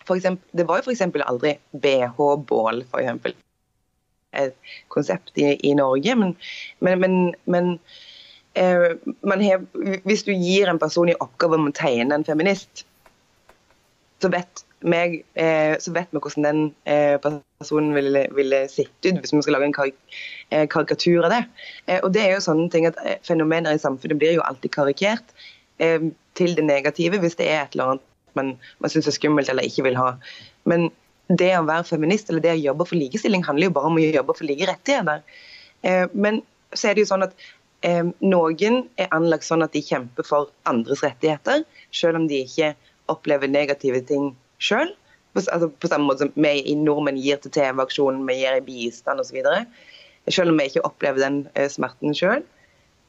eksempel, 0.08 0.46
det 0.56 0.64
var 0.68 0.80
jo 0.80 0.88
f.eks. 0.88 1.04
aldri 1.28 1.58
BH-bål, 1.84 2.86
f.eks. 2.88 3.36
Et 4.38 4.72
konsept 4.92 5.36
i, 5.40 5.52
i 5.64 5.74
Norge, 5.76 6.14
men, 6.16 6.34
men 7.48 7.70
eh, 8.56 8.96
har, 8.96 9.64
Hvis 10.04 10.24
du 10.26 10.32
gir 10.32 10.68
en 10.68 10.80
person 10.80 11.08
i 11.08 11.16
oppgave 11.20 11.56
om 11.56 11.68
å 11.68 11.76
tegne 11.76 12.16
en 12.16 12.26
feminist, 12.28 12.86
så 14.22 14.30
vet, 14.32 14.64
meg, 14.86 15.20
eh, 15.38 15.74
så 15.82 15.92
vet 15.94 16.10
vi 16.10 16.20
hvordan 16.22 16.46
den 16.46 16.60
eh, 16.90 17.16
personen 17.22 17.94
ville, 17.94 18.24
ville 18.34 18.60
sett 18.70 19.06
ut 19.06 19.20
hvis 19.20 19.34
vi 19.34 19.42
skal 19.44 19.56
lage 19.56 19.68
en 19.70 19.76
eh, 19.78 20.66
karikatur 20.70 21.26
av 21.26 21.34
det. 21.34 21.42
Og 22.02 22.10
det 22.14 22.24
er 22.24 22.34
jo 22.34 22.44
sånne 22.44 22.68
ting 22.72 22.88
at 22.88 22.98
Fenomener 23.26 23.76
i 23.76 23.82
samfunnet 23.82 24.18
blir 24.20 24.38
jo 24.38 24.44
alltid 24.46 24.74
karikert 24.74 25.34
til 25.78 26.56
det 26.58 26.64
negative 26.66 27.20
hvis 27.22 27.36
det 27.38 27.46
er 27.46 27.60
et 27.62 27.76
eller 27.76 27.92
annet 27.92 28.06
man, 28.34 28.48
man 28.82 28.90
syns 28.90 29.06
er 29.10 29.14
skummelt 29.14 29.50
eller 29.50 29.66
ikke 29.66 29.84
vil 29.86 29.98
ha. 29.98 30.12
Men 30.68 30.88
det 31.28 31.52
å 31.54 31.66
være 31.66 31.86
feminist 31.86 32.30
eller 32.30 32.42
det 32.42 32.56
å 32.56 32.64
jobbe 32.70 32.86
for 32.88 32.98
likestilling 32.98 33.44
handler 33.46 33.68
jo 33.68 33.76
bare 33.76 33.90
om 33.90 33.98
å 33.98 34.02
jobbe 34.02 34.34
for 34.34 34.46
like 34.46 34.66
rettigheter. 34.68 35.22
Men 36.12 36.42
så 36.74 36.90
er 36.90 36.98
det 36.98 37.04
jo 37.04 37.10
sånn 37.10 37.26
at 37.26 37.34
noen 38.22 38.82
er 38.98 39.10
anlagt 39.14 39.46
sånn 39.46 39.64
at 39.66 39.74
de 39.74 39.82
kjemper 39.86 40.26
for 40.26 40.52
andres 40.70 41.02
rettigheter, 41.06 41.64
selv 41.94 42.20
om 42.20 42.28
de 42.30 42.44
ikke 42.44 42.74
opplever 43.12 43.50
negative 43.50 44.00
ting 44.08 44.32
sjøl. 44.62 44.92
Altså, 45.38 45.68
på 45.68 45.90
samme 45.90 46.08
måte 46.08 46.26
som 46.26 46.32
vi 46.34 46.54
i 46.66 46.74
nordmenn 46.78 47.20
gir 47.20 47.38
til 47.42 47.52
TV-aksjonen, 47.54 48.24
vi 48.26 48.40
gir 48.40 48.58
i 48.58 48.64
bistand 48.64 49.22
osv. 49.22 49.38
Selv 50.28 50.52
om 50.52 50.58
vi 50.58 50.66
ikke 50.70 50.84
opplever 50.88 51.22
den 51.22 51.44
eh, 51.54 51.68
smerten 51.70 52.16
sjøl. 52.16 52.42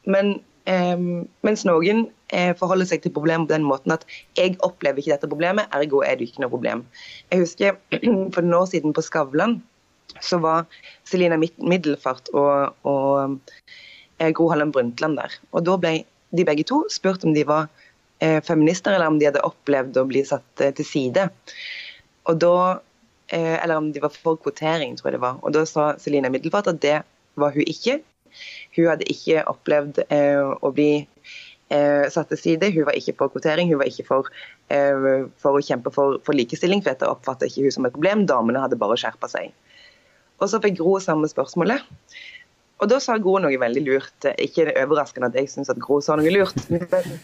Men 0.08 0.38
um, 0.70 1.24
mens 1.46 1.64
noen 1.68 2.06
eh, 2.32 2.52
forholder 2.56 2.88
seg 2.88 3.02
til 3.04 3.14
problemet 3.16 3.48
på 3.48 3.56
den 3.56 3.66
måten 3.66 3.96
at 3.96 4.06
jeg 4.38 4.56
opplever 4.66 5.02
ikke 5.02 5.14
dette 5.16 5.30
problemet, 5.30 5.68
ergo 5.76 6.04
er 6.06 6.16
det 6.16 6.30
ikke 6.30 6.44
noe 6.44 6.52
problem. 6.52 6.84
Jeg 7.32 7.44
husker 7.44 7.76
for 8.34 8.40
noen 8.44 8.60
år 8.62 8.70
siden 8.72 8.96
på 8.96 9.04
Skavlan 9.04 9.58
så 10.24 10.40
var 10.42 10.66
Selina 11.06 11.38
Middelfart 11.38 12.30
og, 12.34 12.74
og 12.88 13.36
eh, 14.20 14.30
Gro 14.36 14.48
Harlem 14.50 14.72
Brundtland 14.74 15.18
der. 15.20 15.36
Og 15.52 15.66
Da 15.66 15.76
ble 15.80 15.94
de 16.36 16.46
begge 16.46 16.66
to 16.66 16.84
spurt 16.92 17.24
om 17.26 17.34
de 17.34 17.44
var 17.46 17.68
feminister, 18.44 18.92
eller 18.92 19.10
om 19.10 19.18
de 19.18 19.28
hadde 19.28 19.44
opplevd 19.46 19.98
å 20.00 20.06
bli 20.08 20.22
satt 20.28 20.64
eh, 20.64 20.72
til 20.76 20.86
side. 20.86 21.26
Og 22.28 22.40
da, 22.40 22.80
eh, 23.28 23.56
Eller 23.62 23.76
om 23.76 23.92
de 23.92 24.00
var 24.00 24.10
for 24.10 24.36
kvotering, 24.36 24.96
tror 24.96 25.10
jeg 25.10 25.18
det 25.18 25.26
var. 25.26 25.38
Og 25.42 25.52
Da 25.52 25.64
sa 25.64 25.94
Selina 25.98 26.28
Middelfart 26.28 26.68
at 26.68 26.80
det 26.80 27.02
var 27.36 27.52
hun 27.52 27.64
ikke. 27.66 28.00
Hun 28.76 28.86
hadde 28.86 29.08
ikke 29.10 29.44
opplevd 29.50 30.04
eh, 30.08 30.42
å 30.62 30.70
bli 30.72 31.06
eh, 31.70 32.06
satt 32.10 32.28
til 32.28 32.38
side. 32.38 32.72
Hun 32.74 32.86
var 32.86 32.98
ikke 32.98 33.16
for 33.18 33.32
kvotering, 33.32 33.68
hun 33.68 33.80
var 33.80 33.90
ikke 33.90 34.06
for, 34.06 34.28
for 34.70 35.56
å 35.56 35.62
kjempe 35.64 35.90
for, 35.90 36.20
for 36.22 36.36
likestilling, 36.36 36.82
for 36.82 36.92
dette 36.92 37.08
oppfattet 37.08 37.50
ikke 37.50 37.66
hun 37.66 37.74
som 37.74 37.88
et 37.88 37.96
problem. 37.96 38.26
Damene 38.26 38.62
hadde 38.62 38.78
bare 38.78 38.98
skjerpa 39.00 39.30
seg. 39.30 39.50
Og 40.40 40.48
så 40.48 40.60
fikk 40.62 40.78
Gro 40.78 40.98
samme 41.02 41.28
spørsmålet. 41.28 41.82
Og 42.80 42.88
da 42.88 42.96
sa 43.02 43.18
Gro 43.20 43.36
noe 43.42 43.58
veldig 43.60 43.82
lurt. 43.84 44.26
Ikke 44.40 44.64
det 44.68 44.76
overraskende 44.80 45.28
at 45.28 45.36
jeg 45.36 45.50
syns 45.52 45.70
at 45.72 45.80
Gro 45.82 46.00
sa 46.04 46.16
noe 46.16 46.32
lurt. 46.32 46.56
Men, 46.72 47.16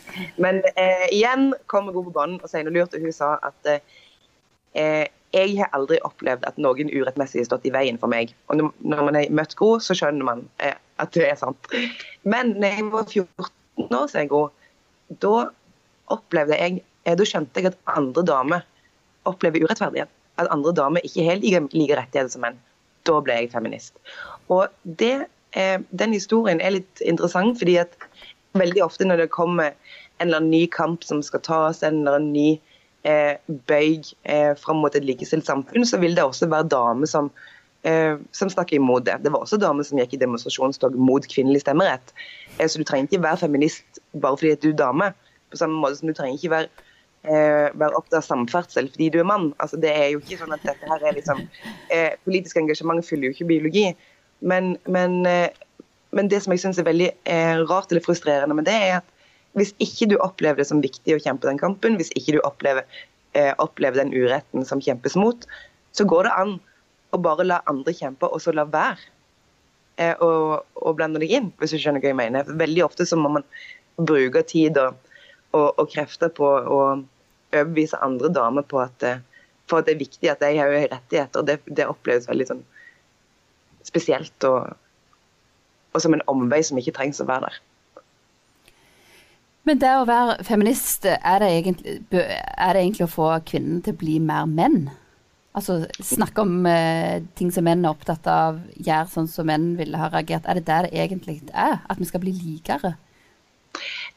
men 0.42 0.58
eh, 0.76 1.06
igjen 1.14 1.52
kommer 1.72 1.94
Gro 1.94 2.04
på 2.08 2.16
banen 2.16 2.40
og 2.42 2.50
sier 2.52 2.66
noe 2.66 2.76
lurt, 2.76 2.96
og 2.96 3.06
hun 3.06 3.14
sa 3.14 3.36
at 3.46 3.70
eh, 3.72 5.06
jeg 5.36 5.56
har 5.58 5.72
aldri 5.76 5.98
opplevd 6.06 6.44
at 6.48 6.60
noen 6.60 6.92
urettmessig 6.92 7.42
har 7.42 7.48
stått 7.48 7.66
i 7.68 7.72
veien 7.74 8.00
for 8.00 8.12
meg. 8.12 8.34
Og 8.52 8.60
når 8.60 9.02
man 9.08 9.18
har 9.18 9.32
møtt 9.32 9.56
Gro, 9.58 9.76
så 9.80 9.96
skjønner 9.96 10.28
man 10.28 10.44
eh, 10.64 10.76
at 11.02 11.16
det 11.16 11.24
er 11.30 11.40
sant. 11.40 11.72
Men 12.28 12.54
når 12.60 12.76
jeg 12.76 12.90
var 12.92 13.08
14 13.08 13.96
år, 14.00 14.06
sier 14.12 14.30
Gro, 14.30 14.44
da 15.24 15.48
opplevde 16.12 16.56
jeg 16.58 16.80
eh, 17.06 17.16
Da 17.16 17.24
skjønte 17.26 17.62
jeg 17.62 17.72
at 17.72 17.80
andre 17.96 18.24
damer 18.26 18.64
opplever 19.26 19.64
urettferdighet. 19.64 20.12
At 20.36 20.52
andre 20.52 20.76
damer 20.76 21.04
ikke 21.06 21.24
har 21.24 21.40
like, 21.40 21.64
like 21.72 21.96
rettigheter 21.96 22.32
som 22.32 22.44
menn 22.44 22.60
da 23.06 23.20
ble 23.22 23.38
jeg 23.40 23.52
feminist. 23.52 23.96
Og 24.52 24.66
det, 25.00 25.28
eh, 25.56 25.78
Den 25.90 26.14
historien 26.16 26.60
er 26.60 26.78
litt 26.78 27.02
interessant, 27.04 27.58
fordi 27.60 27.78
at 27.82 27.96
veldig 28.56 28.84
ofte 28.84 29.06
når 29.08 29.24
det 29.24 29.34
kommer 29.34 29.74
en 30.18 30.28
eller 30.28 30.40
annen 30.40 30.54
ny 30.54 30.64
kamp 30.72 31.04
som 31.04 31.20
skal 31.24 31.42
tas, 31.44 31.82
en 31.84 32.00
eller 32.00 32.20
annen 32.20 32.32
ny 32.32 32.48
eh, 33.06 33.36
bøy 33.68 34.00
eh, 34.24 34.54
fram 34.60 34.80
mot 34.84 34.96
et 34.96 35.04
likestilt 35.04 35.46
samfunn, 35.48 35.86
så 35.88 36.00
vil 36.02 36.16
det 36.16 36.24
også 36.24 36.48
være 36.52 36.70
damer 36.72 37.10
som, 37.10 37.30
eh, 37.84 38.16
som 38.32 38.50
snakker 38.52 38.78
imot 38.78 39.04
det. 39.08 39.18
Det 39.24 39.32
var 39.34 39.44
også 39.44 39.60
damer 39.60 39.86
som 39.86 40.00
gikk 40.00 40.16
i 40.16 40.22
demonstrasjonstog 40.24 40.96
mot 40.96 41.28
kvinnelig 41.32 41.66
stemmerett. 41.66 42.14
Eh, 42.56 42.66
så 42.66 42.80
du 42.80 42.88
trenger 42.88 43.10
ikke 43.10 43.26
være 43.28 43.44
feminist 43.44 44.02
bare 44.14 44.40
fordi 44.40 44.56
du 44.62 44.72
er 44.72 44.82
dame. 44.82 45.12
På 45.52 45.60
samme 45.60 45.78
måte 45.82 46.00
som 46.00 46.10
du 46.10 46.16
trenger 46.16 46.40
ikke 46.40 46.54
være 46.56 46.72
eh, 47.26 47.70
være 47.74 47.96
opptatt 47.98 48.20
av 48.20 48.26
samferdsel 48.26 48.90
fordi 48.92 49.10
du 49.14 49.20
er 49.20 49.28
mann. 49.28 49.52
Altså, 49.62 49.78
det 49.80 49.92
er 49.92 50.10
jo 50.12 50.22
ikke 50.22 50.40
sånn 50.42 50.56
at 50.56 50.64
dette 50.66 50.90
her 50.90 51.06
er 51.06 51.16
liksom 51.16 51.42
eh, 51.92 52.12
Politisk 52.26 52.58
engasjement 52.60 53.04
fyller 53.06 53.28
jo 53.28 53.36
ikke 53.36 53.50
biologi. 53.52 53.88
Men, 54.40 54.76
men, 54.84 55.26
eh, 55.26 55.50
men 56.16 56.28
det 56.28 56.42
som 56.44 56.52
jeg 56.54 56.62
syns 56.62 56.80
er 56.80 56.88
veldig 56.88 57.10
eh, 57.24 57.58
rart 57.68 57.92
eller 57.92 58.04
frustrerende 58.04 58.56
med 58.56 58.68
det, 58.68 58.76
er 58.76 58.98
at 59.00 59.12
hvis 59.56 59.72
ikke 59.80 60.10
du 60.10 60.18
opplever 60.20 60.60
det 60.60 60.68
som 60.68 60.82
viktig 60.84 61.16
å 61.16 61.22
kjempe 61.22 61.48
den 61.48 61.60
kampen, 61.60 61.96
hvis 61.96 62.12
ikke 62.18 62.36
du 62.36 62.40
opplever, 62.44 62.84
eh, 63.38 63.52
opplever 63.62 64.02
den 64.02 64.12
uretten 64.12 64.66
som 64.68 64.82
kjempes 64.84 65.16
mot, 65.16 65.46
så 65.96 66.04
går 66.04 66.28
det 66.28 66.34
an 66.36 66.56
å 67.16 67.20
bare 67.22 67.46
la 67.46 67.62
andre 67.70 67.94
kjempe, 67.96 68.28
og 68.28 68.42
så 68.44 68.52
la 68.52 68.66
være. 68.68 69.00
Eh, 69.96 70.12
og, 70.20 70.66
og 70.76 70.98
blande 70.98 71.22
deg 71.22 71.32
inn, 71.32 71.48
hvis 71.56 71.72
du 71.72 71.80
skjønner 71.80 72.04
hva 72.04 72.12
jeg 72.12 72.20
mener. 72.20 72.56
Veldig 72.60 72.84
ofte 72.84 73.06
så 73.08 73.16
må 73.16 73.32
man 73.38 73.46
bruke 73.96 74.42
tid 74.44 74.76
og, 74.76 74.98
og, 75.56 75.70
og 75.80 75.88
krefter 75.88 76.28
på 76.36 76.44
å 76.44 76.80
overbevise 77.56 77.96
andre 78.04 78.28
damer 78.28 78.66
på 78.68 78.82
at, 78.82 79.06
for 79.70 79.80
at 79.80 79.88
det 79.88 79.94
er 79.94 80.02
viktig 80.02 80.28
at 80.28 80.44
de 80.44 80.52
har 80.58 80.74
rettigheter. 80.92 81.46
Det, 81.48 81.62
det 81.64 81.88
oppleves 81.88 82.28
veldig 82.28 82.50
sånn 82.50 82.64
spesielt 83.86 84.46
og, 84.48 84.74
og 85.94 86.02
som 86.02 86.14
en 86.16 86.24
omvei 86.30 86.60
som 86.66 86.78
ikke 86.80 86.94
trengs 86.98 87.22
å 87.22 87.28
være 87.28 87.48
der. 87.48 87.62
Men 89.66 89.80
det 89.82 89.90
å 89.98 90.04
være 90.06 90.44
feminist, 90.46 91.08
er 91.10 91.42
det, 91.42 91.48
egentlig, 91.50 91.96
er 92.14 92.76
det 92.76 92.82
egentlig 92.84 93.06
å 93.08 93.10
få 93.10 93.32
kvinnen 93.48 93.80
til 93.82 93.96
å 93.96 93.98
bli 93.98 94.20
mer 94.22 94.46
menn? 94.46 94.84
Altså 95.56 95.80
snakke 96.04 96.44
om 96.44 96.68
eh, 96.68 97.24
ting 97.34 97.48
som 97.50 97.64
menn 97.66 97.82
er 97.82 97.96
opptatt 97.96 98.28
av, 98.30 98.60
gjøre 98.76 99.08
sånn 99.10 99.30
som 99.32 99.48
menn 99.48 99.72
ville 99.78 99.98
ha 99.98 100.10
reagert. 100.12 100.46
Er 100.46 100.60
det 100.60 100.66
det 100.68 100.78
det 100.86 101.02
egentlig 101.06 101.40
er? 101.50 101.80
At 101.88 101.98
vi 101.98 102.06
skal 102.06 102.22
bli 102.22 102.34
likere? 102.36 102.92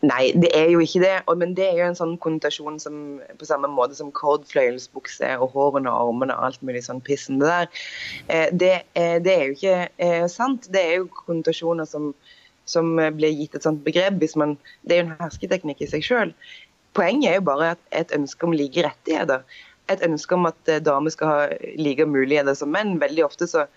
Nei, 0.05 0.31
det 0.39 0.49
er 0.55 0.69
jo 0.71 0.79
ikke 0.83 1.01
det. 1.03 1.15
Men 1.41 1.53
det 1.57 1.65
er 1.67 1.81
jo 1.81 1.87
en 1.89 1.97
sånn 1.99 2.15
konnotasjon 2.23 2.79
som 2.81 3.19
på 3.39 3.47
samme 3.49 3.69
måte 3.71 3.97
som 3.97 4.13
kordfløyelsbukse 4.15 5.33
og 5.37 5.55
hårene 5.55 5.91
og 5.91 6.13
armene 6.13 6.37
og 6.37 6.49
alt 6.49 6.65
mulig 6.65 6.85
sånn 6.87 7.03
pissen 7.05 7.41
det 7.41 7.51
der. 7.51 7.83
Eh, 8.27 8.47
det, 8.51 8.73
det 8.95 9.35
er 9.35 9.45
jo 9.47 9.57
ikke 9.57 9.77
eh, 9.97 10.25
sant. 10.31 10.69
Det 10.73 10.83
er 10.83 10.99
jo 11.01 11.11
konnotasjoner 11.25 11.89
som, 11.89 12.13
som 12.69 12.95
blir 12.95 13.35
gitt 13.35 13.59
et 13.59 13.67
sånt 13.67 13.83
begrep. 13.85 14.21
hvis 14.23 14.37
man, 14.39 14.57
Det 14.83 14.95
er 14.95 15.03
jo 15.03 15.09
en 15.09 15.23
hersketeknikk 15.23 15.83
i 15.83 15.91
seg 15.91 16.05
sjøl. 16.05 16.35
Poenget 16.97 17.31
er 17.31 17.39
jo 17.39 17.49
bare 17.51 17.75
et 17.95 18.13
ønske 18.15 18.47
om 18.47 18.55
like 18.55 18.83
rettigheter. 18.85 19.43
Et 19.89 20.01
ønske 20.05 20.35
om 20.35 20.47
at 20.49 20.71
eh, 20.71 20.81
damer 20.81 21.13
skal 21.13 21.33
ha 21.33 21.39
like 21.77 22.05
muligheter 22.05 22.55
som 22.57 22.71
menn. 22.73 22.97
Veldig 23.01 23.25
ofte 23.27 23.49
så 23.49 23.67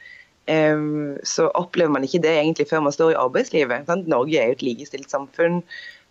så 0.48 1.44
opplever 1.54 1.92
man 1.94 2.02
ikke 2.02 2.18
det 2.24 2.32
egentlig 2.34 2.66
før 2.66 2.80
man 2.82 2.92
står 2.92 3.12
i 3.12 3.18
arbeidslivet. 3.20 3.84
Sant? 3.86 4.08
Norge 4.10 4.40
er 4.40 4.50
jo 4.50 4.56
et 4.56 4.64
likestilt 4.66 5.10
samfunn. 5.10 5.60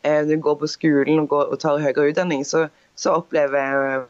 Du 0.01 0.31
går 0.39 0.55
på 0.61 0.69
skolen 0.71 1.19
og, 1.19 1.27
går, 1.33 1.49
og 1.51 1.59
tar 1.59 1.81
høyere 1.83 2.13
utdanning, 2.13 2.45
så, 2.47 2.69
så 2.95 3.17
opplever 3.19 4.05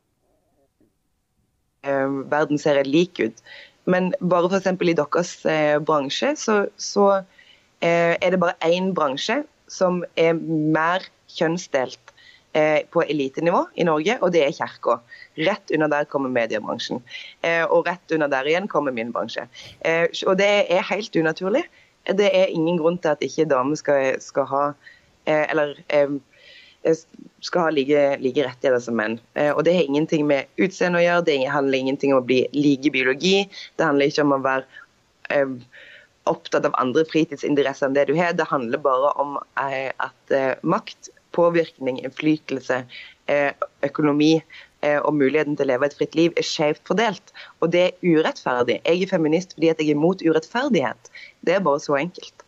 verden 2.29 2.61
ser 2.61 2.83
lik 2.85 3.19
ut. 3.19 3.41
Men 3.85 4.13
bare 4.21 4.49
f.eks. 4.51 4.67
i 4.81 4.93
deres 4.93 5.33
eh, 5.45 5.79
bransje, 5.81 6.35
så, 6.37 6.65
så 6.77 7.07
eh, 7.81 8.15
er 8.21 8.29
det 8.29 8.39
bare 8.39 8.57
én 8.65 8.93
bransje 8.93 9.41
som 9.71 10.03
er 10.19 10.35
mer 10.37 11.07
kjønnsdelt 11.31 12.13
på 12.91 13.03
elitenivå 13.07 13.61
i 13.79 13.85
Norge, 13.87 14.17
og 14.19 14.33
det 14.35 14.41
er 14.43 14.55
kirka. 14.55 14.97
Rett 15.39 15.71
under 15.71 15.87
der 15.87 16.07
kommer 16.11 16.33
mediebransjen. 16.33 16.99
Eh, 17.47 17.63
og 17.63 17.87
rett 17.87 18.11
under 18.11 18.27
der 18.27 18.49
igjen 18.49 18.67
kommer 18.67 18.91
min 18.91 19.13
bransje. 19.15 19.45
og 20.27 20.35
det 20.37 20.49
er 20.67 20.83
helt 20.89 21.15
unaturlig. 21.15 21.63
Det 22.07 22.27
er 22.27 22.51
ingen 22.51 22.79
grunn 22.81 22.97
til 22.99 23.13
at 23.13 23.23
ikke 23.23 23.47
damer 23.47 23.79
skal, 23.79 24.19
skal 24.19 24.49
ha 24.51 24.65
Eh, 25.25 25.51
eller 25.51 25.75
skal 27.39 27.61
ha 27.61 27.69
like, 27.69 28.17
like 28.19 28.43
rettigheter 28.45 28.79
som 28.81 28.97
menn. 28.97 29.19
Eh, 29.33 29.51
og 29.51 29.63
Det 29.63 29.75
har 29.75 29.85
ingenting 29.85 30.25
med 30.27 30.49
utseende 30.57 30.97
å 30.99 31.05
gjøre, 31.05 31.25
det 31.25 31.37
handler 31.53 31.77
ingenting 31.77 32.13
om 32.15 32.23
å 32.23 32.25
bli 32.25 32.47
like 32.57 32.89
biologi. 32.93 33.45
Det 33.77 33.85
handler 33.85 34.09
ikke 34.09 34.25
om 34.25 34.37
å 34.37 34.41
være 34.41 34.65
opptatt 36.27 36.65
av 36.67 36.75
andre 36.81 37.05
fritidsinteresser 37.07 37.87
enn 37.87 37.95
det 37.95 38.07
du 38.09 38.15
har. 38.17 38.33
Det 38.33 38.49
handler 38.49 38.81
bare 38.81 39.13
om 39.21 39.37
eh, 39.61 39.93
at 40.01 40.35
makt, 40.65 41.13
påvirkning, 41.35 42.01
innflytelse, 42.03 42.83
økonomi 43.85 44.33
og 44.81 45.13
muligheten 45.13 45.55
til 45.55 45.67
å 45.67 45.69
leve 45.69 45.87
et 45.87 45.95
fritt 45.95 46.15
liv 46.17 46.33
er 46.35 46.47
skjevt 46.47 46.81
fordelt. 46.89 47.33
Og 47.61 47.71
det 47.71 47.83
er 47.85 47.99
urettferdig. 48.03 48.79
Jeg 48.81 49.05
er 49.05 49.11
feminist 49.11 49.53
fordi 49.55 49.69
jeg 49.69 49.77
er 49.77 49.91
imot 49.93 50.23
urettferdighet. 50.25 51.11
Det 51.45 51.55
er 51.55 51.63
bare 51.63 51.83
så 51.83 51.99
enkelt. 52.01 52.41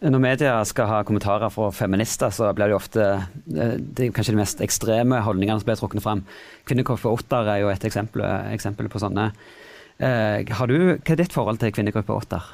Når 0.00 0.22
media 0.22 0.52
skal 0.64 0.88
ha 0.88 0.98
kommentarer 1.04 1.52
fra 1.52 1.66
feminister, 1.76 2.32
så 2.32 2.48
blir 2.56 2.72
det 2.72 2.76
ofte 2.78 3.02
eh, 3.20 3.74
det 3.76 4.08
kanskje 4.16 4.32
de 4.32 4.38
mest 4.38 4.62
ekstreme 4.64 5.18
holdningene 5.26 5.60
som 5.60 5.68
blir 5.68 5.76
trukket 5.76 6.04
fram. 6.04 6.22
Kvinnegruppe 6.68 7.12
åtter 7.12 7.50
er 7.52 7.60
jo 7.60 7.68
et 7.68 7.84
eksempel, 7.84 8.24
eksempel 8.48 8.88
på 8.88 9.02
sånne. 9.02 9.28
Eh, 10.00 10.40
du, 10.48 10.78
hva 10.96 11.12
er 11.12 11.20
ditt 11.20 11.36
forhold 11.36 11.60
til 11.60 11.74
kvinnegruppe 11.76 12.16
Otter? 12.16 12.46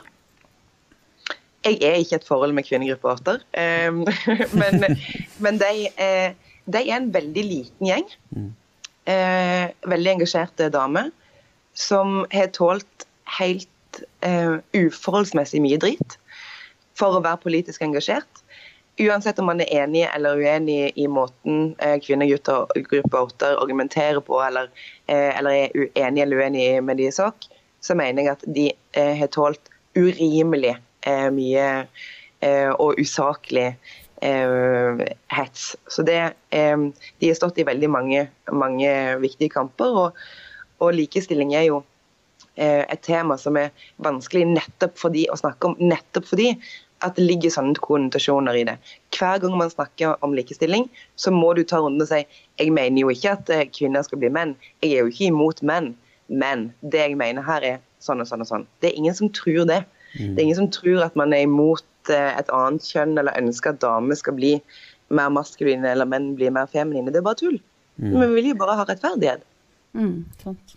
Jeg 1.67 1.79
er 1.83 2.01
ikke 2.01 2.21
et 2.21 2.27
forhold 2.29 2.55
med 2.55 2.67
kvinnegruppe 2.67 3.11
8, 3.17 3.37
um, 3.91 4.05
men, 4.61 4.85
men 5.43 5.59
de, 5.59 5.89
uh, 5.99 6.61
de, 6.67 6.83
er 6.83 6.97
en 6.97 7.09
veldig 7.15 7.45
liten 7.45 7.89
gjeng. 7.91 8.07
Mm. 8.31 8.53
Uh, 9.07 9.91
veldig 9.91 10.13
engasjerte 10.17 10.71
damer 10.75 11.11
som 11.77 12.25
har 12.33 12.53
tålt 12.55 13.07
helt 13.39 14.01
uh, 14.27 14.63
uforholdsmessig 14.75 15.61
mye 15.63 15.79
drit 15.83 16.17
for 16.97 17.19
å 17.19 17.23
være 17.25 17.43
politisk 17.45 17.85
engasjert. 17.87 18.43
Uansett 18.97 19.39
om 19.39 19.51
man 19.51 19.61
er 19.61 19.73
enig 19.83 20.07
eller 20.09 20.41
uenig 20.41 20.93
i 20.97 21.05
måten 21.09 21.75
eh, 21.85 21.99
gruppe 22.01 23.19
8 23.19 23.51
argumenterer 23.61 24.23
på, 24.25 24.39
eller, 24.41 24.71
eh, 25.07 25.37
eller, 25.37 25.51
er 25.51 25.75
uenig 25.77 26.23
eller 26.23 26.41
uenig 26.41 26.65
med 26.83 26.97
de 26.97 27.11
i 27.11 27.13
sak, 27.13 27.45
så 27.81 27.95
mener 27.95 28.25
jeg 28.25 28.33
at 28.33 28.47
de 28.57 28.71
eh, 28.97 29.13
har 29.19 29.29
tålt 29.35 29.69
urimelig 29.97 30.79
eh, 31.07 31.29
mye 31.35 31.67
eh, 32.41 32.71
og 32.73 33.01
usaklig 33.01 33.69
eh, 34.23 35.05
hets. 35.33 35.69
Så 35.89 36.07
det, 36.07 36.21
De 36.51 37.29
har 37.29 37.39
stått 37.39 37.59
i 37.63 37.69
veldig 37.69 37.91
mange, 37.91 38.27
mange 38.53 38.91
viktige 39.23 39.55
kamper, 39.57 40.01
og, 40.07 40.25
og 40.81 40.97
likestilling 40.97 41.55
er 41.57 41.71
jo 41.71 41.85
et 42.57 43.03
tema 43.05 43.35
som 43.37 43.53
er 43.61 43.69
vanskelig 44.01 44.47
nettopp 44.49 44.95
fordi, 44.97 45.27
å 45.29 45.37
snakke 45.37 45.69
om 45.69 45.75
nettopp 45.77 46.25
fordi 46.25 46.55
at 47.05 47.17
det 47.17 47.27
ligger 47.27 47.53
sånne 47.53 47.81
konnotasjoner 47.85 48.57
i 48.57 48.65
det. 48.69 48.77
Hver 49.15 49.41
gang 49.43 49.57
man 49.59 49.73
snakker 49.73 50.17
om 50.25 50.35
likestilling, 50.37 50.87
så 51.21 51.33
må 51.35 51.53
du 51.57 51.63
ta 51.65 51.81
runden 51.83 52.05
og 52.05 52.11
si 52.11 52.23
jeg 52.25 52.73
mener 52.73 53.03
jo 53.03 53.13
ikke 53.13 53.35
at 53.37 53.53
eh, 53.53 53.67
kvinner 53.69 54.07
skal 54.07 54.21
bli 54.23 54.31
menn. 54.33 54.55
Jeg 54.85 54.95
er 54.95 55.05
jo 55.05 55.13
ikke 55.13 55.29
imot 55.31 55.63
menn, 55.67 55.93
men 56.29 56.71
det 56.81 57.03
jeg 57.05 57.19
mener 57.21 57.45
her 57.47 57.67
er 57.67 57.83
sånn 58.03 58.23
og 58.25 58.31
sånn 58.31 58.45
og 58.45 58.51
sånn. 58.51 58.67
Det 58.81 58.91
er 58.91 59.01
ingen 59.01 59.17
som 59.19 59.33
tror 59.35 59.69
det. 59.69 59.83
Mm. 60.17 60.35
Det 60.35 60.39
er 60.39 60.45
ingen 60.47 60.61
som 60.61 60.71
tror 60.73 61.05
at 61.07 61.17
man 61.17 61.33
er 61.33 61.45
imot 61.47 62.13
eh, 62.13 62.33
et 62.41 62.51
annet 62.55 62.85
kjønn 62.85 63.17
eller 63.19 63.37
ønsker 63.41 63.75
at 63.75 63.83
damer 63.85 64.19
skal 64.19 64.37
bli 64.39 64.57
mer 65.15 65.31
maskuline 65.31 65.87
eller 65.93 66.09
menn 66.09 66.35
blir 66.39 66.51
mer 66.55 66.67
feminine. 66.71 67.13
Det 67.13 67.21
er 67.21 67.29
bare 67.29 67.41
tull. 67.41 67.61
Mm. 67.97 68.17
Vi 68.21 68.27
vil 68.35 68.51
jo 68.53 68.59
bare 68.61 68.77
ha 68.81 68.85
rettferdighet. 68.89 69.45
Mm, 69.97 70.25
sant. 70.43 70.77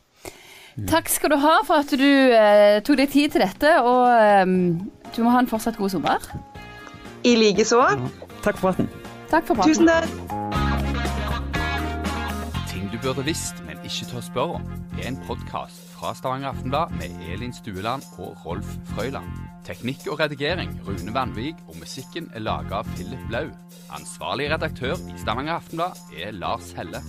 Takk 0.87 1.09
skal 1.11 1.33
du 1.33 1.37
ha 1.41 1.57
for 1.67 1.83
at 1.83 1.91
du 1.91 2.05
eh, 2.05 2.79
tok 2.85 3.01
deg 3.01 3.11
tid 3.11 3.33
til 3.35 3.43
dette, 3.43 3.73
og 3.83 4.07
eh, 4.13 4.45
du 5.15 5.23
må 5.25 5.33
ha 5.33 5.41
en 5.43 5.49
fortsatt 5.49 5.77
god 5.79 5.91
sommer. 5.91 6.29
I 7.27 7.35
likeså. 7.35 7.81
Takk 8.45 8.55
for 8.61 8.69
praten. 8.69 8.87
Takk 9.31 9.49
for 9.49 9.59
praten. 9.59 9.73
Tusen 9.73 9.87
takk. 9.91 10.07
Ting 12.71 12.87
du 12.93 12.97
burde 13.03 13.27
visst, 13.27 13.59
men 13.67 13.75
ikke 13.83 14.07
tør 14.13 14.23
spørre 14.23 14.61
om, 14.61 14.73
er 15.01 15.11
en 15.11 15.19
podkast 15.27 15.88
fra 15.99 16.13
Stavanger 16.15 16.47
Aftenblad 16.53 16.91
med 16.95 17.31
Elin 17.33 17.53
Stueland 17.53 18.03
og 18.17 18.45
Rolf 18.45 18.77
Frøyland. 18.93 19.27
Teknikk 19.67 20.07
og 20.07 20.19
redigering 20.19 20.71
Rune 20.87 21.13
Vanvik, 21.13 21.59
og 21.67 21.75
musikken 21.81 22.31
er 22.33 22.45
laga 22.45 22.79
av 22.79 22.89
Philip 22.95 23.27
Blau. 23.27 23.51
Ansvarlig 23.99 24.49
redaktør 24.53 24.95
i 24.95 25.19
Stavanger 25.19 25.59
Aftenblad 25.59 25.99
er 26.15 26.31
Lars 26.39 26.71
Helle. 26.77 27.03